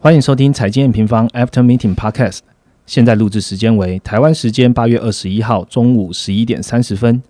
[0.00, 2.38] 欢迎收听财经平方 After Meeting Podcast。
[2.86, 7.20] 现在录制时间为台湾时间八月二十一号中午十一点三十分。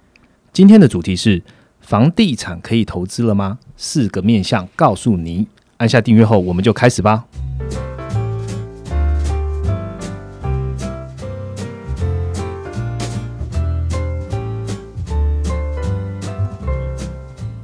[0.52, 1.42] 今天的主题是：
[1.81, 3.58] 房地产可以投资了吗？
[3.78, 5.49] 四个面向告诉你。
[5.78, 7.25] 按下订阅后，我们就开始吧。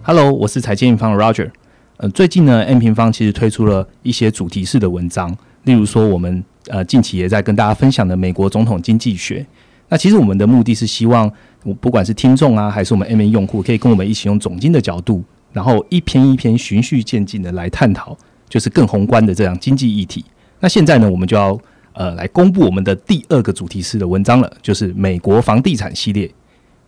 [0.02, 1.50] Hello，我是财经平方 Roger。
[1.98, 9.46] 呃，最近呢，M 平方其实推出了一些主题式的文章，例如说我们呃近期也在跟大家分享的美国总统经济学。
[9.88, 11.30] 那其实我们的目的是希望，
[11.62, 15.22] 我不管是听众啊，还是我们 M 用户，可以跟我们一起用总经的角度，
[15.52, 18.16] 然后一篇一篇循序渐进的来探讨，
[18.48, 20.24] 就是更宏观的这样经济议题。
[20.58, 21.56] 那现在呢，我们就要
[21.92, 26.28] 呃来公布我们的第二个主题式的文章了，就是美国房地产系列。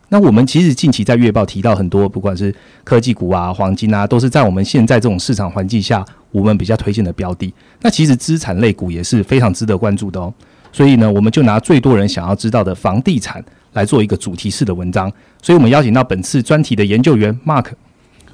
[0.09, 2.53] 那我们其实近期在月报提到很多，不管是
[2.83, 7.53] 科技股啊、黄金啊，都是在我们现在这种市场环境下，我们比较推荐的标的。
[7.81, 10.33] 那其实资产类股也是非常值得关注的哦。
[10.71, 15.11] 所以呢，我们就拿最多人想要知道的房地产来做一个主题式的文章。
[15.41, 17.65] 所以我们邀请到本次专题的研究员 Mark。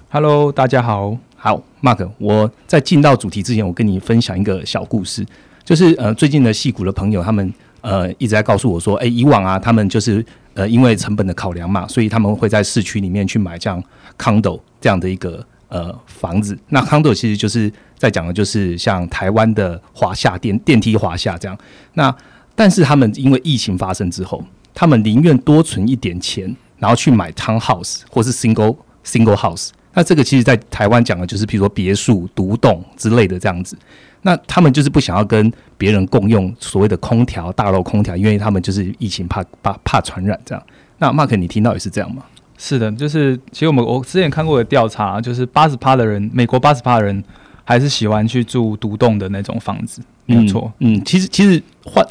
[0.10, 1.18] Hello，大家好。
[1.36, 5.26] 好，Mark，我在进到主题之前，我跟你分享一个小故事，
[5.64, 10.26] 就是呃，最近的戏股的朋友他们呃一直在告诉我说，哎，以往啊，他们就是。
[10.56, 13.84] 呃，因为成本的考量嘛，所以他们会在市区里面去买这样
[14.20, 16.56] condo 这样的一个呃房子。
[16.70, 21.58] 那 condo 其实就是在讲的，就是像台湾的华夏电电梯华夏这样。
[21.96, 22.16] 那
[22.54, 24.44] 但是他们因为疫情发生之后，
[24.76, 29.70] 他们宁愿多存一点钱，然后去买 townhouse 或是 single single house。
[29.94, 33.78] 那这个其实在台湾讲的就是，比如说别墅、独栋之类的这样子。
[34.26, 40.64] 那他们就是不想要跟别人共用所谓的空调大楼空调，因为他们就是疫情怕怕怕传染这样。
[40.98, 42.24] 那 Mark，你听到也是这样吗？
[42.58, 47.22] 是的，就是其实我们我之前看过的调查，就是八十趴的人，美国八十趴的人
[47.66, 50.72] 还是喜欢去住独栋的那种房子，没有错。
[50.80, 52.06] 嗯，其实其实换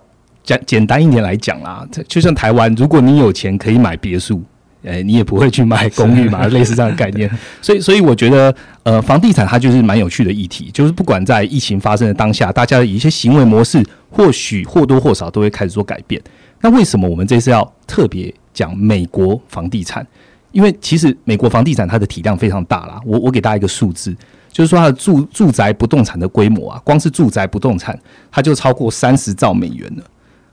[0.44, 4.42] 简简单一点来讲啦，就像台湾，如果你有钱可以买别墅。
[4.82, 6.46] 诶，你也不会去买公寓嘛？
[6.48, 7.30] 类似这样的概念，
[7.62, 16.20] 所以，所以我觉得，呃，房地产它就是蛮有趣的议题，就是不管在疫情发生的当下，大家的一些行为模式，或许或多或少都会开始做改变。
[16.60, 20.06] 那为什么我们这次要特别讲美国房地产？
[20.50, 23.00] 因为其实美国房地产它的体量非常大啦。
[23.06, 24.14] 我我给大家一个数字，
[24.50, 27.98] 就是说它的住住宅不动产的规模啊，光是住宅不动产，
[28.30, 30.02] 它就超过三十兆美元了，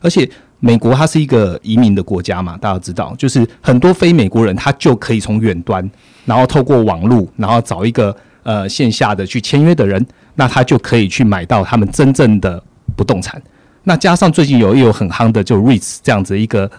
[0.01, 0.29] 而且。
[0.61, 5.89] 美国它是一个移民的国家嘛，大家知道，就是很多非美国人他就可以从远端，
[6.25, 10.05] 然后透过网络，然后找一个呃线下的去签约的人，
[10.35, 12.61] 那他就可以去买到他们真正的
[12.95, 13.41] 不动产。
[13.85, 16.69] 那加上最近有也有很夯的就 REITs 这样子一个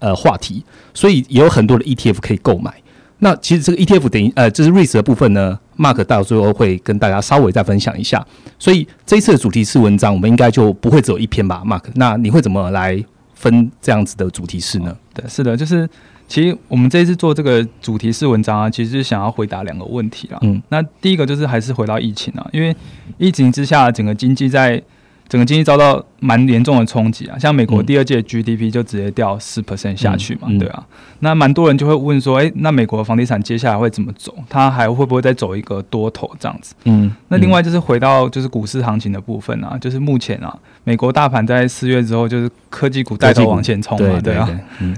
[0.00, 0.62] 呃话题，
[0.92, 2.72] 所以也有很多的 ETF 可以购买。
[3.20, 8.26] 那其实这个 ETF 等于呃，就是 REITs 的部分呢，Mark 到最后会跟大家稍微再分享一下。
[8.58, 11.84] 所以这一次的主题是文章，我们应该就不会只有一篇吧，Mark？
[11.94, 13.02] 那你会怎么来？
[13.40, 14.94] 分这样子的主题式呢？
[15.14, 15.88] 对，是的，就是
[16.28, 20.38] 其实我们这一次做这个主题式文章啊，其实是想要回答两个问题啊。
[20.42, 22.76] 嗯，那第一个就是还是回到疫情啊，因为
[23.16, 24.82] 疫情之下，整个经济在。
[25.30, 30.84] 整个经济遭到蛮严重的冲击啊，像美国第二届 GDP 就直接掉四 percent 下去嘛，对啊，
[31.20, 34.34] 那蛮多人就会问说，哎，那美国房地产接下来会怎么走？
[34.48, 36.74] 它还会不会再走一个多头这样子？
[36.84, 40.52] 嗯，那另外就是回到就是股市行情的部分啊，就是目前啊，
[40.82, 44.44] 美国大盘在四月之后就是科技股带头往前冲嘛，对啊，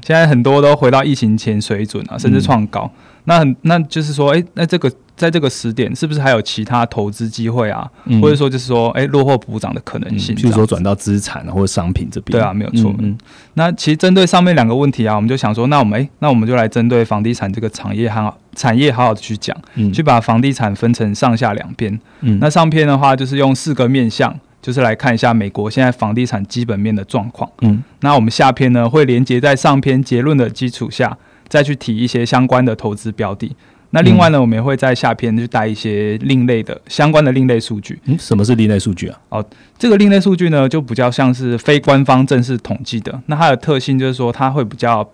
[0.03, 2.91] 现在很多都回到疫情前水准啊，甚至创高。
[3.25, 7.89] 那很那就是说，哎，那这个在这个时点，是不是还有其他投资机会啊？
[8.21, 12.33] 或者说，就是说，哎，落后补涨的可能性，比如说转到资产或者商品这边。
[12.33, 12.93] 对啊，没有错。
[12.99, 13.17] 嗯，
[13.55, 19.57] 那其实针对上面两个问题啊，我们就想说，那我们哎，那我们就来针对房地产这个产业好产业好好的去讲，
[19.93, 21.97] 去把房地产分成上下两边。
[22.23, 27.49] 嗯，那上篇的话就是用四个面向，就是来看一下美国现在房地产基本面的状况。
[27.61, 31.17] 嗯，那我们下篇呢会连接在上篇结论的基础下。
[31.53, 33.55] 再去提一些相关的投资标的。
[33.91, 38.01] 那另外呢，我们也会在下篇去带一些另类的相关的另类数据。
[38.07, 39.21] 嗯，什么是另类数据啊？
[39.29, 39.45] 哦，
[39.77, 43.21] 这个另类数据呢，就比较像是非官方正式统计的。
[43.27, 45.07] 那它的特性就是说，它会比较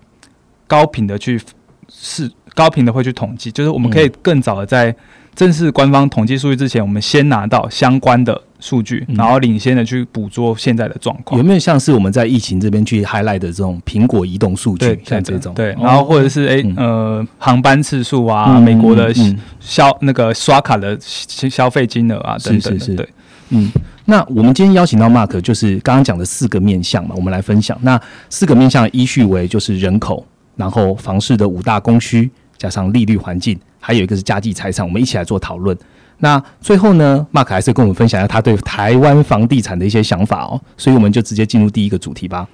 [0.69, 1.41] 高频的去
[1.89, 4.95] 是高频的会去统计，就是我们可以更早的在。
[5.39, 11.39] 正式官方统计数据之前，我们先拿到相关的数据，然后领先的去捕捉现在的状况。
[11.39, 15.55] 有没有像是我们在疫情这边去 highlight 的这种苹果移动数据，像这种？
[15.55, 19.15] 对，然后或者是哎呃航班次数啊，美国的
[19.61, 22.77] 消那个刷卡的消费金额啊等等。
[22.77, 22.95] 是是是。
[22.97, 23.09] 对，
[23.51, 23.71] 嗯，
[24.07, 27.79] 那我们今天邀请到 Mark，就是刚刚讲的四个面向嘛，我们来分享。
[27.83, 30.27] 那四个面向依序为就是人口，
[30.57, 33.59] 然后房市的五大供需，加上利率环境。
[33.81, 35.75] 还有一个是家计财产，我们一起来做讨论。
[36.19, 40.61] 那最后呢，Mark 还是跟我们分享一下他对台湾房地产的一些想法哦。
[40.77, 42.47] 所以我们就直接进入第一个主题吧。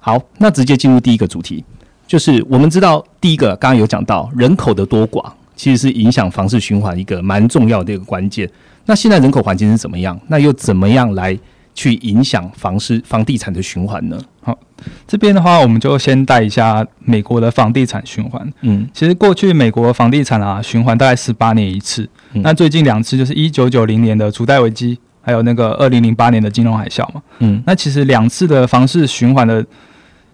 [0.00, 1.64] 好，那直接进入第一个主题，
[2.06, 8.50] 就是我们知道第一个刚刚有讲到人口的多寡，其实是影响房市循环一个蛮重要的一个关键。
[8.86, 10.18] 那现在人口环境是怎么样？
[10.26, 11.38] 那又怎么样来
[11.74, 14.18] 去影响房市房地产的循环呢？
[14.42, 14.58] 好，
[15.06, 18.52] 这边的话，我们就先带一下美国的房地产循环。
[18.62, 27.22] 嗯，其实过去美国房地产啊循环大概十八年一次，那最近两次就是一九九零年的储贷危机，还有那个二零零八年的金融海啸嘛。
[27.40, 29.64] 嗯，那其实两次的房市循环的。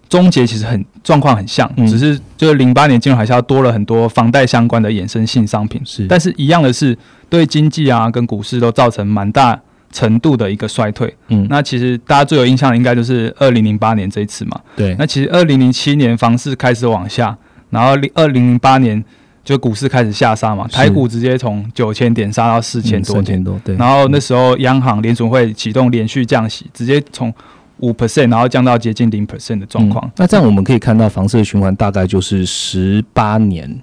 [0.08, 6.96] 终结其实很状况很像，只是就是零八年金融海啸多了很多房贷相关的衍生性商品，是，但是一样的是
[7.28, 9.60] 对经济啊跟股市都造成蛮大
[9.96, 11.12] 程度的一个衰退。
[11.28, 14.60] 嗯，那其实大家最有印象的应该就是二零零八年这一次嘛。
[14.76, 17.34] 对，那其实二零零七年房市开始往下，
[17.70, 19.02] 然后零二零零八年
[19.42, 23.74] 就股市开始下杀嘛，台股直接从九千点杀到四千多点，多对。
[23.76, 27.32] 然后那时候央行联储会启动连续降息，直接从
[27.78, 30.10] 五 percent，然后降到接近零 percent 的状况。
[30.16, 33.80] 那这样我们可以看到，房市的循环大概就是十八年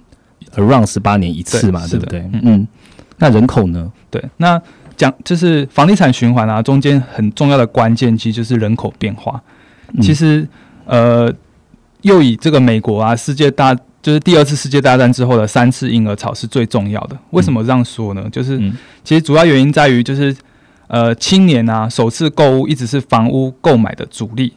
[0.54, 2.24] ，around 十八年一次嘛，对不对？
[2.42, 2.66] 嗯。
[3.16, 3.90] 那人口呢？
[4.10, 4.60] 对，那
[4.96, 9.40] 讲就是房地产循环啊，中间很重要的关键其实就是人口变化。
[10.00, 10.46] 其实，
[10.84, 11.32] 呃，
[12.02, 17.16] 又以这个美国啊，世界大就是第二次世界大战之后的三次婴儿潮是最重要的。
[17.30, 18.26] 为什么这样说呢？
[18.30, 18.58] 就是
[19.02, 20.34] 其实主要原因在于就是。
[20.86, 24.52] 呃，青年啊，首次购物一直是房屋购买的主力。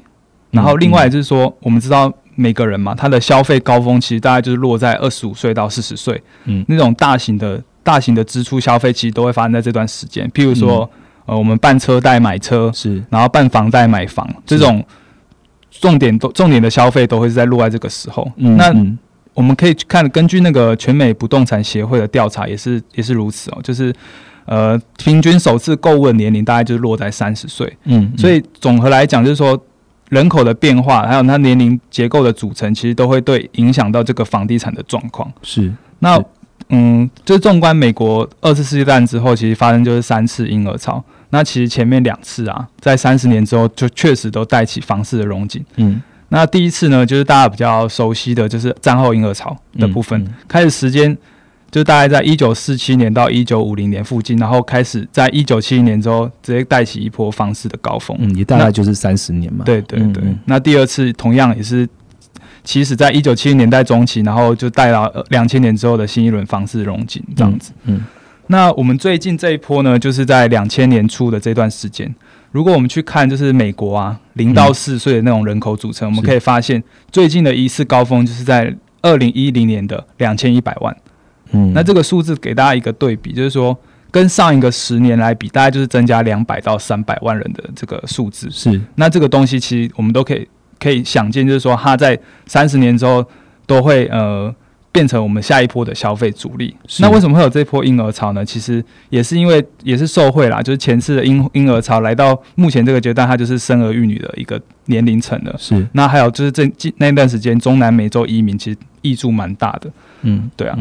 [0.52, 6.22] 然后，另外就是说，我们知道每个人嘛，他的消费高峰其实大概就是落在二十五岁到四十岁。
[6.44, 10.30] 嗯，那种大型的、大型的支出消费，其实都会发生在这段时间。
[10.32, 10.90] 譬如说，
[11.26, 14.84] 呃，我们办车贷买车，是，然后办房贷买房，这种
[15.72, 18.30] 重点都重点的消费都会是在落在这个时候。
[18.36, 18.76] 嗯那
[19.34, 23.94] 我们可以看，根据那个全美不动产协会的调查，也是也是如此哦，就是。
[24.50, 29.62] 呃，平均首次购物的年龄大概就是落在三十岁，嗯，所以总和来讲，就是说
[30.08, 35.30] 人口的变化，还有它年龄结构的组成，其实都会对影响到这个房地产的状况。
[35.42, 35.70] 是，
[36.00, 36.18] 那
[36.70, 41.04] 嗯，就是纵观美国二次世界大战之后，其实发生就是三次婴儿潮。
[41.30, 45.64] 那其实前面两次啊，在三十年之后，就确实都带起房市的荣景。
[45.76, 51.18] 嗯，那第一次呢，就是大家比较熟悉的就是战后婴儿潮的部分，开始时间。
[51.70, 58.18] 就大概在一九四七年到一九五零年附近，然后开始在一九七零年之后直接带起一波房市的高峰。
[58.22, 59.66] 嗯，也大概就是三十年嘛。
[59.66, 60.24] 对对对。
[60.46, 61.88] 那第二次同样也是，
[62.68, 67.72] 其实在一九七零年代中期，然后就带到两千年之后的新一轮房市融景这样子。
[67.86, 68.04] 嗯。
[68.48, 72.14] 那我们最近这一波呢，就是在两千年初的这段时间。
[72.52, 80.94] 如果我们去看，就是美国啊，零到四岁的那种人口组成，我们可以发现最近的一次高峰就是在二零一零年的两千一百万。
[81.52, 83.78] 嗯，那这个数字给大家一个对比，就是说
[84.12, 88.50] 跟上一个十年来比，大概就是增加两百到三百万人的这个数字。
[88.52, 90.46] 是，那这个东西其实我们都可以
[90.80, 93.26] 可以想见，就是说它在三十年之后
[93.66, 94.54] 都会呃
[94.92, 96.76] 变成我们下一波的消费主力。
[97.00, 98.44] 那为什么会有这波婴儿潮呢？
[98.44, 105.56] 其实也是因为也是受惠啦，就是前次的婴婴儿潮来到目前这个阶段，它就是生儿育女的一个年龄层了。
[105.58, 109.92] 是，那还有就是这那段时间中南美洲移民其实益处蛮大的。
[110.22, 110.78] 嗯，对啊。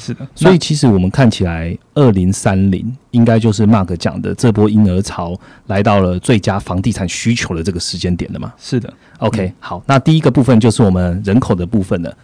[0.00, 8.52] 是的，所以其实我们看起来，二零三零应该就是 Mark 讲的这波婴儿潮来到了最佳房地产需求的这个时间点了嘛？
[8.58, 12.16] 是的，OK，好，那第一个部分就是我们人口的部分了。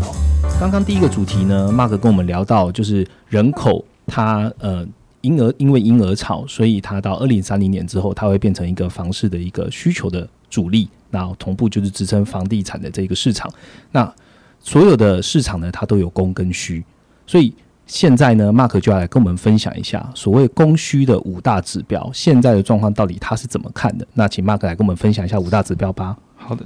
[0.00, 0.14] 好，
[0.60, 4.86] 刚刚第一个主题呢，Mark 跟我们聊到就是人口，它呃。
[5.26, 13.52] 婴儿因为婴儿潮，所以它到二零三零年之后，它会变成一个房市的一个需求的主力，然后同步就是支撑房地产的这个市场。
[13.90, 14.14] 那
[14.60, 16.84] 所有的市场呢，它都有供跟需，
[17.26, 17.52] 所以
[17.86, 24.06] 现在呢，Mark 就要来跟我们分享一下所谓供需的五大指标，现在的状况到底他是怎么看的？
[24.14, 26.16] 那请 Mark 来跟我们分享一下五大指标吧。
[26.36, 26.64] 好的，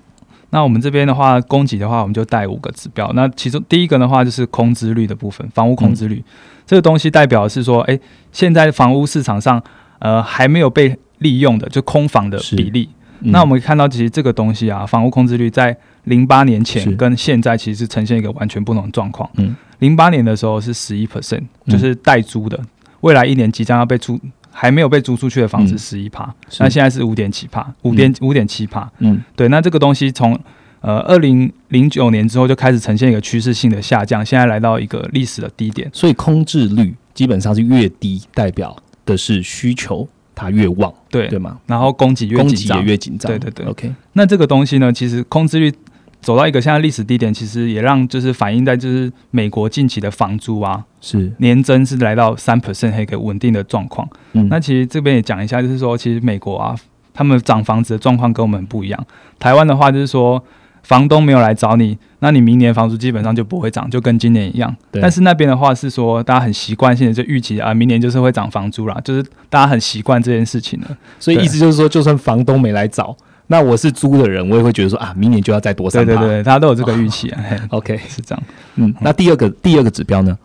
[0.50, 3.10] 那我们这边的话，供给的话，我们就带五个指标。
[3.14, 6.22] 那其中第一个的话，就是空置率的部分，房屋空置率。
[6.66, 7.98] 这个东西代表是说，哎，
[8.32, 9.62] 现在房屋市场上，
[10.00, 12.88] 呃，还没有被利用的，就空房的比例。
[13.22, 19.28] 那我们看到，其实这个东西啊，房屋空置率在零八年前跟现在其实是呈现一个完全不同的状况。
[19.36, 22.58] 嗯，零八年的时候是十一 percent，就是待租的，
[23.02, 24.18] 未来一年即将要被租，
[24.60, 26.22] 还没有被租出去的房子十一趴，
[26.58, 28.86] 那现在是五点七趴，五点五点七趴。
[28.98, 30.38] 嗯，对，那这个东西从
[30.82, 35.88] 呃，二零零九年之后就开始呈现一个趋势性的下降，现在来到一个历史的低点。
[35.94, 38.76] 所以空置率基本上是越低，代表
[39.06, 41.58] 的是需求它越旺，对对吗？
[41.64, 45.72] 然后供给越供给也紧张，越紧张，对对对，OK，那这个东西呢，其实空置率
[46.20, 54.08] 走到一个现在历史低点，其实也让就是反映在就是美国近期的房租啊，是，年增是来到三 percent 一个稳定的状况。
[54.32, 56.74] 嗯，那其实这边也讲一下，就是说其实美国啊，
[57.12, 59.06] 他们涨房子的状况跟我们不一样。
[59.38, 60.42] 台湾的话就是说。
[60.82, 64.74] 房东没有来找你，那你明年房租基本上就不会涨，就跟今年一样。
[64.90, 70.96] 对但是那边的话是说，大家很习惯性的就预期啊，明年就是会涨房租啦，就是大家很习惯这件事情了。
[71.18, 73.14] 所以意思就是说，就算房东没来找，
[73.52, 77.42] 那我是租的人，我也会觉得说啊，明年就要再多三对对对，大家都有这个预期啊。
[77.50, 78.42] 嘿 OK，是这样。
[78.76, 80.38] 嗯，那第二个第二个指标呢？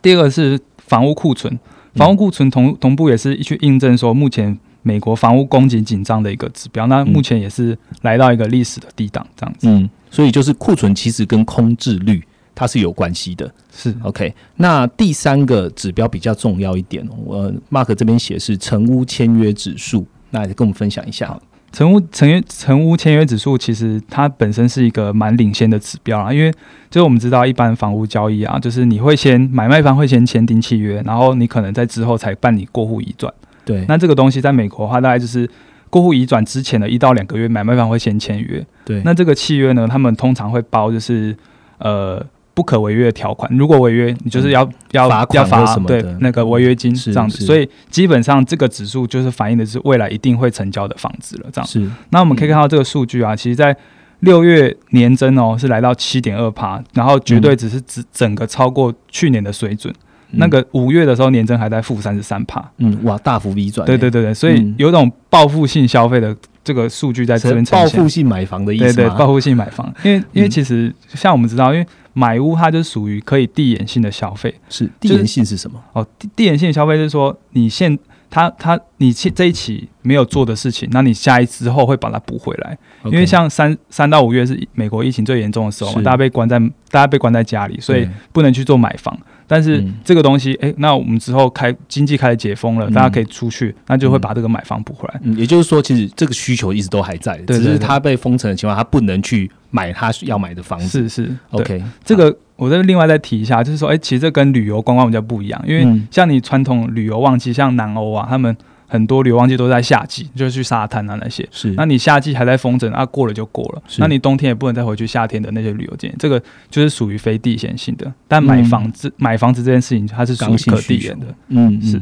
[0.00, 1.58] 第二个是房屋库存，
[1.96, 6.86] 房屋库存同同步也是去印证说，目前美国房屋供给紧张的一个指标。
[6.86, 9.66] 那目前也是来到一个历史的低档，这样子。
[9.68, 12.22] 嗯，所以就是库存其实跟空置率
[12.54, 13.52] 它是有关系的。
[13.76, 21.36] 是 OK，那第三个指标比较重要一点，我 Mark 这边写是成屋签约指数，那跟我们分享一下。
[21.74, 26.48] 成屋成约成屋签约指数其实它本身是一个蛮领先的指标啊，因为
[26.88, 33.34] 就是我们知道一般房屋交易啊，就是你会先买卖方会先签订契约，然后你可能在之后才办理过户移转。
[33.64, 35.50] 对，那这个东西在美国的话，大概就是
[35.90, 38.64] 过户移转之前的一到两个月，买卖方会先签约。
[38.84, 41.36] 对，那这个契约呢，他们通常会包就是
[41.78, 46.00] 呃不可违约的条款，如果违约，你就是要、要嗯罚款要罚什么的。
[46.00, 47.44] 对那个违约金是这样子。
[47.44, 51.66] 所以基本上这个指数就是反映的是未来一定会成交的房子了，这样。
[51.66, 51.90] 是。
[52.10, 53.76] 那我们可以看到这个数据啊，其实在
[54.20, 59.92] 六月年增哦是来到七点二趴，然后绝对只是指整个超过去年的水准。
[60.36, 64.74] 那个五月的时候年增还在负三十三趴，嗯哇大幅 V 转，对对对对，所以嗯。
[64.78, 66.34] 有种报复性消费的
[66.64, 67.98] 这个数据在这边呈现。
[67.98, 68.94] 报复性买房的意思？
[68.94, 70.50] 对对，报复性买房，因为因为嗯。
[70.50, 75.78] 其实像我们知道，因为买屋它就属于可以递延性的消费是递延性是什么？
[75.92, 76.06] 哦。
[76.18, 77.98] 递递延性的消费就是说，你现
[78.30, 82.76] 他他你现这一期没有做的事情，那你下一之后会把它补回来。
[83.04, 86.58] 因为像三三到五月是美国疫情最严重的时候嘛，大家被关在
[86.90, 89.16] 大家被关在家里，所以不能去做买房。
[89.46, 89.94] 但是嗯。
[90.04, 92.92] 这个东西，哎、那我们之后开经济开始解封了，嗯。
[92.92, 95.20] 大家可以出去，那就会把这个买房补回来。
[95.22, 101.08] 嗯，也就是说，其实这个需求一直都还在，只是它被封城的情况，它不能去买他要买的房子。
[101.08, 106.06] 是是 OK，这个我再另外再提一下，就是说，哎、其实这跟旅游观光比较不一样，因为嗯。
[106.10, 108.56] 像你传统旅游旺季，像南欧啊，他们
[108.94, 111.44] 很多旅游旺季都在夏季，就是去沙滩啊那些。
[111.50, 111.72] 是。
[111.76, 114.00] 那你夏季还在封城啊，过了就过了，是。
[114.00, 118.12] 那你冬天也不能再回去夏天的那些旅游景点，这个就是属于非递延性的。
[118.28, 121.08] 但买房子、买房子这件事情，它是属于刚性可递需求。
[121.08, 121.26] 延的。
[121.48, 121.82] 嗯。
[121.82, 122.00] 是。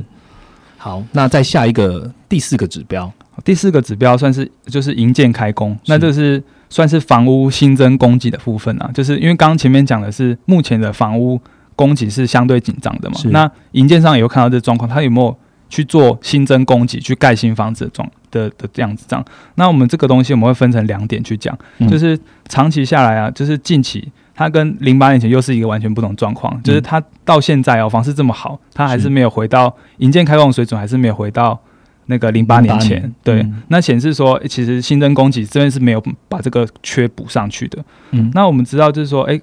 [0.76, 3.10] 好，那再下一个第四个指标，
[3.42, 11.40] 第四个指标算是就是营建开工，那这是算是房屋新增供给的部分啊，就是因为刚刚前面讲的是目前的房屋
[11.74, 13.16] 供给是相对紧张的嘛。
[13.16, 15.34] 是，那营建上也有看到这状况，它有没有
[15.72, 19.24] 去做新增供给去盖新房子的状的的这样子这样？
[19.54, 24.12] 那我们这个东西我们会分成两点去讲，嗯就是长期下来啊，就是近期。
[24.34, 31.58] 它跟零八年前又是一个完全不同状况，就是它到现在哦，房市这么好，它还是是没有回到营建开放水准，还是没有回到
[32.06, 37.84] 那个零八年前年，对，嗯那显示说，诶其实新增供给这边是没有把这个缺补上去的。
[38.12, 39.40] 嗯，那我们知道就是说，诶，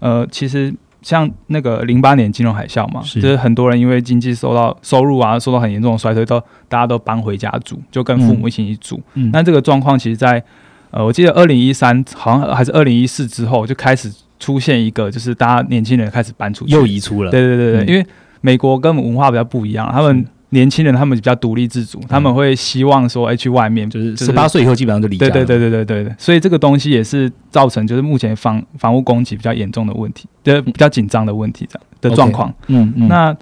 [0.00, 0.72] 呃，其实
[1.02, 3.20] 像那个零八年金融海啸嘛，是。
[3.20, 9.00] 就是很多人因为经济受到收入啊受到很严重的衰退，都大家都搬回家住，就跟父母一起住。
[9.14, 9.30] 嗯。
[9.32, 10.42] 那这个状况其实在，
[10.90, 17.88] 呃，我记得二零一三好像还是二零一四之后就开始出现一个，就是大家年轻人开始搬出去，又移出了，对对对对，嗯。
[17.88, 18.06] 因为
[18.40, 25.32] 美国跟文化比较不一样，他们年轻人他们比较独立自主，他们会希望说，哎、去外面就是十八岁以后基本上就离家了。
[25.32, 32.52] 对对对对对对对，所以这个东西也是造成就是目前房房屋供给比较严重的问题，呃，比较紧张的问题这样的状况。
[32.68, 33.36] 嗯嗯，那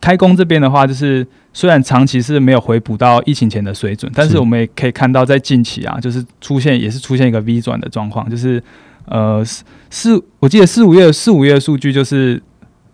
[0.00, 4.38] 开工这边的话，就是虽然长期是没有回补到疫情前的水准，但是是。
[4.38, 8.62] 我们也可以看到在近期啊，就是出现也是出现一个 V 转的状况，就是
[9.06, 12.40] 呃四四，我记得四五月四五月的数据就是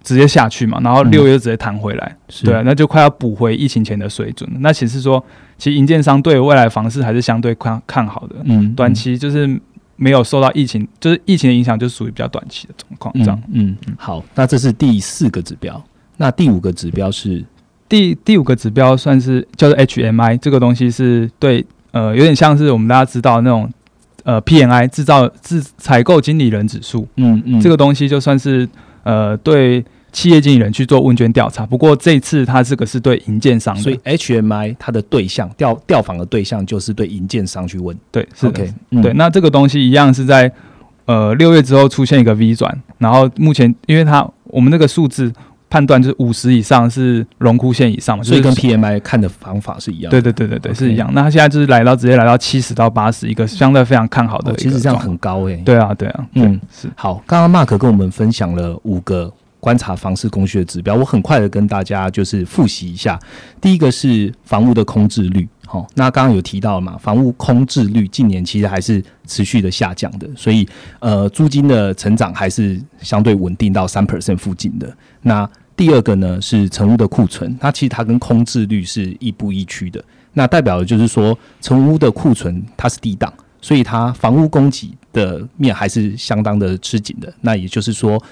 [0.03, 1.11] 直接下去嘛，然后嗯。
[1.11, 2.45] 六月就直接弹回来，是。
[2.45, 4.57] 对啊，那就快要补回疫情前的水准了。
[4.61, 5.25] 那其实说，
[5.59, 9.61] 其实银建商对未来房市还是相对看看好的，嗯短期就是
[9.97, 13.43] 没有受到疫情，就是疫情的影响，就属于比较短期的状况这样。
[13.53, 15.83] 嗯嗯，好，那这是第四个指标，
[16.17, 17.45] 那第五个指标是？
[17.89, 23.69] 第第五个指标算是叫做 HMI，这个东西是对呃有点像是我们大家知道那种
[24.23, 27.61] 呃 PNI 制造制采购经理人指数，嗯嗯。
[27.61, 28.69] 这个东西就算是
[29.03, 31.65] 呃对企业经理人去做问卷调查。
[31.65, 37.97] 不过这次他这个是对营建商的，所以 HMI 它的对象调调访的对象就是对营建商去问。
[38.11, 40.51] 对是的 OK，嗯对，那这个东西一样是在
[41.05, 45.33] 呃六月之后出现一个 V 转，然后目前因为它我们那个数字
[45.71, 50.11] 判断就是五十以上是荣枯线以上嘛，所以跟 PMI 看的方法是一样。
[50.11, 51.11] 对对对对对，是一样。
[51.15, 54.53] 那他现在就是来到直接来到七十到八十，一个相对非常看好的。
[54.57, 55.57] 其实这样很高诶。
[55.65, 56.91] 对啊对啊，嗯是。
[56.97, 59.33] 好，刚刚 Mark 跟我们分享了五个。
[59.63, 63.21] 观察房市供需的指标，我很快的跟大家就是复习一下。
[63.61, 70.67] 第一个是房屋的空置率，好，那刚刚有提到嘛，房屋空置率近年其实还是持续的下降的，所以
[71.01, 74.91] 呃，租金的成长还是相对稳定到三 percent 附近的。
[75.21, 75.47] 那
[75.81, 83.33] 第二个呢是成屋的库存，它其实它跟空置率是亦步亦趋的，那代表的就是说成屋的库存它是低档，
[83.63, 87.33] 所以它房屋供给的面还是相当的吃紧的。
[87.41, 88.23] 那也就是说。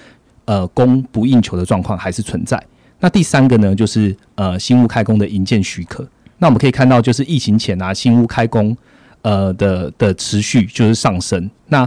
[0.44, 2.58] 呃，供不应求的状况还是存在。
[3.00, 6.08] 那第三个呢，就是呃，新屋开工的营建许可。
[6.38, 8.74] 那我们可以看到，就是疫情前啊，新屋开工
[9.20, 11.50] 呃的的持续就是上升。
[11.66, 11.86] 那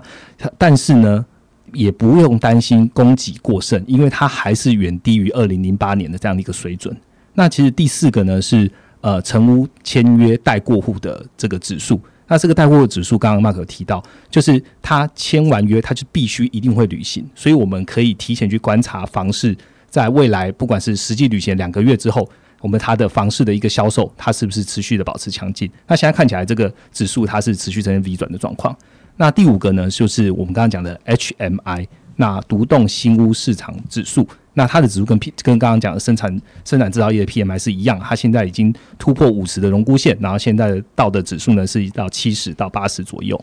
[0.59, 1.25] 但是呢，
[1.73, 6.95] 也不用担心供给过剩，因为它还是远低于二零零八年的这样的一个水准。
[7.33, 8.69] 那其实第四个呢，是
[9.01, 11.99] 呃，成屋签约待过户的这个指数。
[12.27, 19.53] 那这个带货的指数，刚刚 Mark 提到，就是他签完约，他就必须一定会履行，所以我们可以提前去观察房市，
[19.89, 22.29] 在未来不管是实际履行两个月之后，
[22.61, 25.69] 我们它的房市的一个销售，它是不是持续的保持强劲？
[25.87, 28.73] 那现在看起来，这个指数它是持续呈现 V 转的状况。
[29.17, 31.87] 那第五个呢，就是我们刚刚讲的 HMI。
[32.17, 36.29] 那独栋新屋市场指数，那它的指数跟 P 跟刚刚讲的生产
[36.63, 43.41] 生产制造业的 PMI 是一样，它现在已经突破五十的荣枯线，然后现在到的指数呢是到七十到八十左右。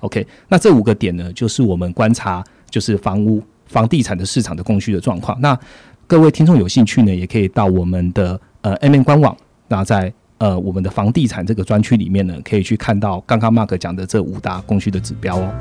[0.00, 5.36] OK，那这五个点呢，就是我们观察就是房屋房地产的市场的供需的状况。
[5.40, 5.58] 那
[6.06, 9.36] 各位听众有兴趣呢，也可以到我们的呃 M N 官网，
[9.66, 15.52] 那在呃我们的房地产这个专区里面呢，可以去看到刚刚 Mark 讲的这五大供需的指标哦。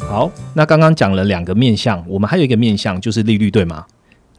[0.00, 3.86] 好，那刚刚讲了两个面向，我们还有一个面向就是利率，对吗？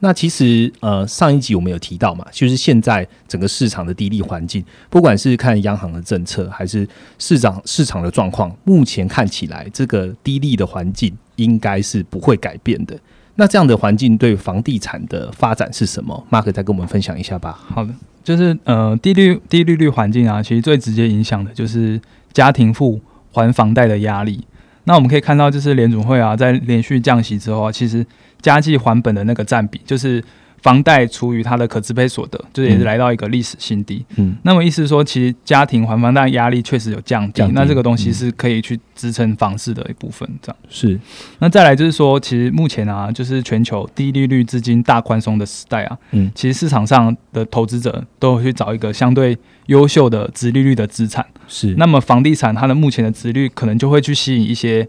[0.02, 6.88] 那其实呃上一集我们有提到嘛，就是现在整个市场的低利环境，不管是看央行的政策，还是
[7.18, 12.98] 市场市场的状况，目前看起来这个低利的环境应该是不会改变的。
[13.36, 17.58] 那这样的环境对房地产的发展是什么？Mark 再跟我们分享一下吧。
[17.68, 22.00] 好的，就是呃低利低利率环境啊，其实最直接影响的就是
[22.32, 23.00] 家庭付
[23.32, 24.42] 还房贷的压力。
[24.84, 28.04] 那我们可以看到，就是联储会啊，在连续降息之后啊，其实
[28.40, 30.22] 加计还本的那个占比，就是
[30.62, 34.04] 房贷除以它的可支配所得，就是也是来到一个历史新低。
[34.16, 40.28] 嗯，那么意思是说，其实家庭还房贷压力确实有降低，那这个东西是可以去支撑房市的一部分。
[40.42, 41.00] 这样是。
[41.38, 51.24] 那再来就是说，其实目前啊，就是全球低利率资金大宽松的时代啊，嗯，其实市场上的投资者都会去找一个相对优秀的低利率的资产。
[51.48, 54.86] 是，那么房地产它的目前的值率可能就会去吸引一些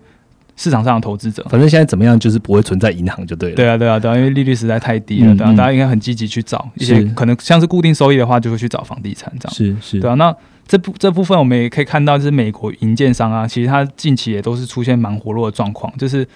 [0.61, 1.43] 市场上的投资者。
[1.49, 3.55] 反正现在怎么样，就是不会存在银行就对了。
[3.55, 9.53] 对啊，对啊，对啊，因为利率实在太低了，对啊，大家应该很积极去找一些可能像是固定收益的话，就会去找房地产这样。
[9.55, 10.13] 是是，对啊。
[10.13, 10.35] 那
[10.67, 16.27] 这部这部分我们也可以看到，就是美国银建商啊，其实它近期也都是出现蛮活络的状况，就是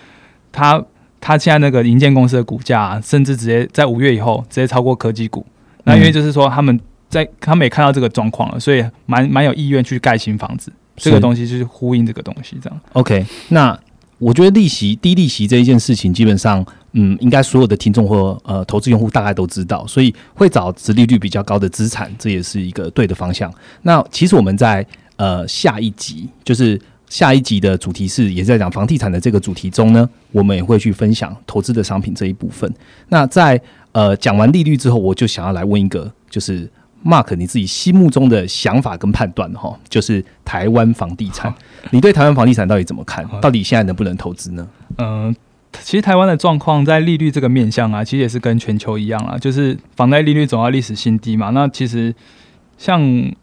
[0.52, 0.84] 它
[1.22, 5.46] 它现在那个银建公司的股价，甚至直接在五月以后直接超过科技股。
[5.84, 6.80] 那因为就是说他们。
[7.08, 10.74] 在他们也看到这个状况了，所以蛮蛮有意愿去盖新房子。
[10.98, 12.82] 这个东西就是呼应这个东西，这样。
[12.94, 13.80] OK，那
[14.18, 23.54] 我觉得利息低利息这一件事情，基本上，嗯，应该所有的听众或呃投资用户大概都知道，所以会找殖利率比较高的资产，这也是一个对的方向。
[23.82, 24.86] 那其实我们在
[25.18, 32.74] 呃下一集，就是下一集的主题是也在讲房地产的这个主题中呢，我们也会去分享投资的商品这一部分。
[33.10, 33.60] 那在
[33.92, 36.70] 呃讲完利率之后，我就想要来问一个，就是。
[37.06, 41.54] Mark，你自己心目中的想法跟判断哈，就是台湾房地产，
[41.92, 43.24] 你对台湾房地产到底怎么看？
[43.40, 44.68] 到底现在能不能投资呢？
[44.98, 45.36] 嗯，
[45.72, 51.52] 其实台湾的状况在利率这个面向啊，其实也是跟全球一样啊，就是房贷利率走到历史新低嘛。
[51.52, 52.14] 那其实
[52.78, 53.00] 像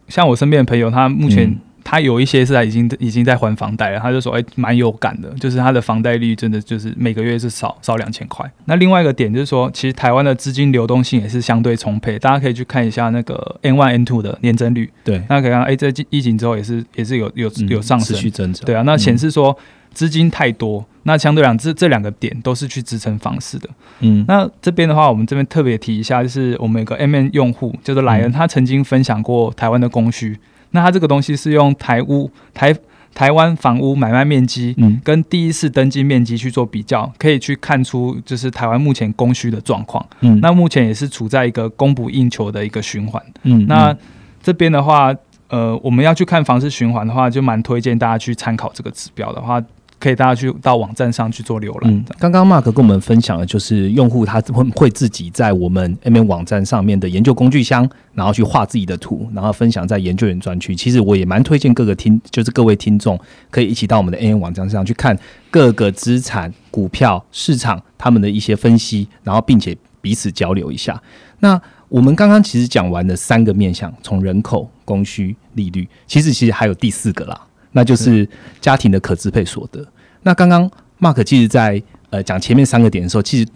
[0.08, 1.56] 像我身边的朋友，他目前。
[1.84, 14.90] 他有一些是他已经已经在还房贷了，他就说：“哎，蛮有感的，就是他的房贷率真的就是每个月是少少两千块。”那另外一个点就是说，其实台湾的资金流动性也是相对充沛，大家可以去看一下那个 N one N two 的年增率。
[15.04, 18.64] 对，大家可以看，哎，在疫情之后也是也是有有有上升，持续增长。
[18.64, 19.56] 对啊，那显示说
[19.92, 23.68] 资金太多，那相对讲这这两个点都是去支撑房市的。
[24.00, 30.38] 嗯，那这边的话，我们这边特别提一下，就是我们有个 M N 用户叫做莱恩，他曾经分享过台湾的供需。
[30.72, 32.74] 那它这个东西是用台屋台
[33.14, 43.96] 台湾房屋买卖面积，嗯，跟第一次登记面积去做比较，可以去看出就是台湾目前供需的状况，嗯，那目前也是处在一个供不应求的一个循环，嗯，那
[44.42, 45.14] 这边的话，
[45.48, 49.62] 呃，我们要去看房市循环的话，就蛮推荐大家去参考这个指标的话。
[50.02, 52.04] 可以大家去到网站上去做浏览。
[52.18, 60.74] 刚刚 Mark 跟我们分享的就是用户他会会自己在我们 M N 网站上面的研究工具箱，然后去画自己的图，然后分享在研究员专区。
[60.74, 63.16] 其实我也蛮推荐各个听，就是各位听众
[63.48, 65.16] 可以一起到我们的 M N 网站上去看
[65.52, 71.00] 各个资产、股票市场他们的一些分析，然后并且彼此交流一下。
[71.38, 77.40] 那我们刚刚其实讲完了三个面向，从人口、供需、利率，其实其实还有第四个啦。
[77.72, 78.28] 那就是
[78.60, 79.86] 家庭的可支配所得。
[80.22, 83.46] 那刚刚 Mark 其实，在呃讲前面三个点的时候，其实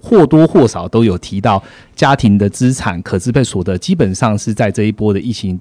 [0.00, 1.62] 或多或少都有提到
[1.94, 5.60] 家庭的资产可支配所得，基本上是在这一波的疫情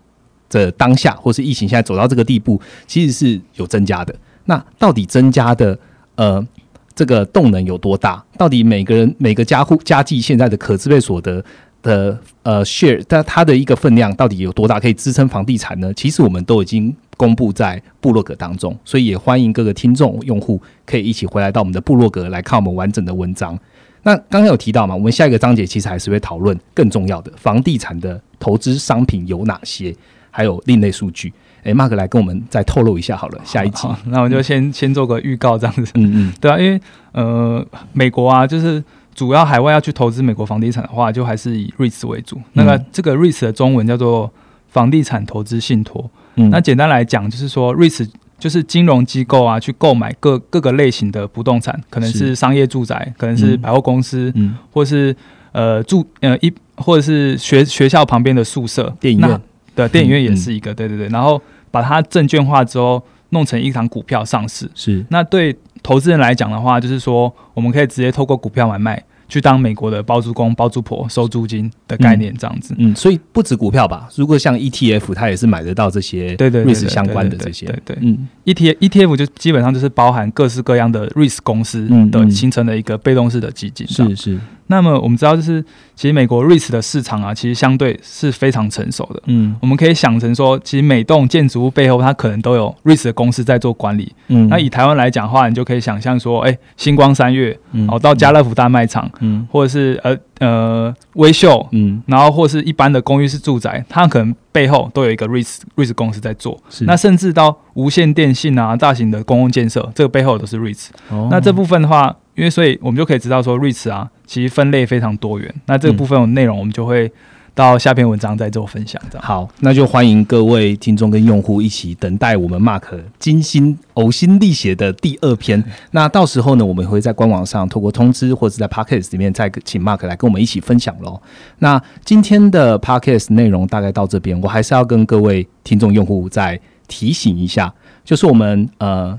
[0.49, 4.15] 的当下，或是疫情现在走到这个地步，其实是有增加的。
[4.45, 5.78] 那到底增加的
[6.15, 6.45] 呃
[6.93, 8.23] 这个动能有多大？
[8.38, 11.43] 到底每个人每个家户家计现在的可支配所得？
[11.86, 15.93] 的呃 share，但它的一个分量到底有多大，可以支撑房地产呢？
[15.93, 23.58] 其实我们都已经公布在部落格当中，所以也欢迎各个听众用户可以一起回来到我们的部落格来看我们完整的文章。
[24.02, 29.95] 那刚刚有提到嘛，我们下一个章节其实还是会讨论更重要的房地产的投资商品有哪些，
[30.32, 31.32] 还有另类数据。
[31.63, 33.88] 诶 m a r k 来跟我们再透露一下好了，下一集。
[34.08, 35.91] 那我们就先先做个预告这样子。
[35.95, 36.82] 嗯嗯，对啊，因为
[37.13, 38.84] 呃，美国啊，就是。
[39.15, 42.39] 主要海外要去投资美国房地产的话，就还是以 REITs 为主。
[42.54, 44.30] 那个这个 REITs 的中文叫做
[44.67, 46.08] 房地产投资信托。
[46.36, 54.34] 嗯那简单来讲，就是说 REITs 就是金融机构啊，去购买各各个类型的不动产，可能是商业住宅，可能是百货公司，
[54.69, 55.15] 或是
[55.54, 59.41] 呃住呃一或者是学学校旁边的宿舍、电影院。
[59.73, 61.08] 对，电影院也是一个，对对对。
[61.08, 64.69] 然后把它证券化之后，弄成一场股票上市。
[64.75, 65.06] 是。
[65.10, 65.56] 那对。
[65.86, 72.74] 投资人来讲的话，就是说，我们可以直接透过股票买卖去当美国的包租公、包租婆收租金的概念，这样子。
[72.80, 74.10] 嗯，所以不止股票吧？
[74.15, 77.67] 如果像 ETF，它也是买得到这些对对 risk 相关的这些。
[77.67, 83.86] 对对，嗯，ETF ETF 就基本上就是包含各式各样的 risk 公司的形成的一个被动式的基金。
[83.88, 84.39] 是是。
[84.67, 85.63] 那么我们知道，就是
[85.95, 89.21] 其实美国 REIT 的市场啊，其实相对是非常成熟的。
[89.28, 94.12] 嗯，我们可以想成说，其实每栋建筑物背后，它可能都有 REIT 的公司在做管理。
[94.28, 106.60] 嗯，那以台湾来讲的话，你就可以想象说，哎，星光三月，嗯哦，到家乐福大卖场，嗯，或者是呃呃微秀，嗯，然后或是一般的公寓式住宅，它可能背后都有一个 REIT REIT 公司在做。
[106.82, 110.88] 那甚至到无线电信啊，大型的公共建设，这个背后都是 REIT。
[111.10, 112.15] 哦，那这部分的话。
[112.36, 115.56] 因为所以，我们就可以知道说，瑞士啊，其实分类非常多元。
[115.67, 117.10] 那这个部分的内容，我们就会
[117.56, 119.02] 到下篇文章再做分享。
[119.10, 122.84] 这样好，那就欢迎各位听众跟用户一起等待我们 Mark
[123.18, 125.63] 精心呕心沥血的第二篇。
[125.91, 131.20] 那到时候呢，我们会在官网上透过通知，或者在 Podcast 里面再请 Mark 来跟我们一起分享喽。
[131.60, 139.18] 那今天的 Podcast 内容大概到这边，我还是要跟各位听众用户再提醒一下，就是我们呃，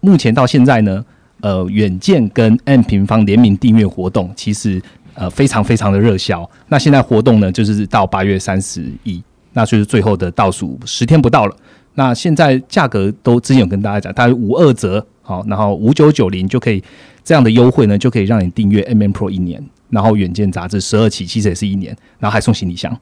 [0.00, 1.04] 目前到现在呢。
[1.40, 4.80] 呃，远见跟 M 平方联名订阅活动，其实
[5.14, 6.48] 呃非常非常的热销。
[6.68, 9.22] 那现在活动呢，就是到八月三十一，
[9.52, 11.56] 那就是最后的倒数十天不到了。
[11.94, 16.82] 那现在价格都之前有跟大家讲，大概五二折，好，然后五九九零就可以
[17.22, 22.96] 这样的优惠呢，就可以让你订阅 M M Pro 一年，然后远见杂志十二期其实也是一年，然后还送行李箱。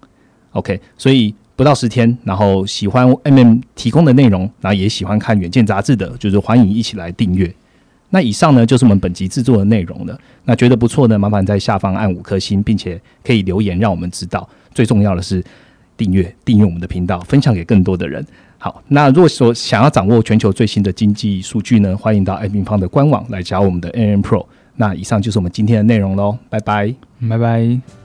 [0.53, 7.55] OK，所以不到十天，然后喜欢 M M 提供的内容，然后也喜欢看远见杂志的，就是欢迎一起来订阅。
[8.11, 10.19] 那以上呢，就是我们本集制作的内容了。
[10.45, 14.49] 那觉得不错呢，麻烦在下方按五颗星，并且可以留言让我们知道。
[14.75, 15.43] 最重要的是
[15.97, 18.25] 订阅订阅我们的频道，分享给更多的人。
[18.59, 24.45] 好，那如果说想要掌握全球最新的经济数据呢，欢迎到爱平方的官网来加我们的 N N Pro。
[24.77, 26.95] 那以上就是我们今天的内容喽，拜拜，
[27.29, 28.00] 拜拜。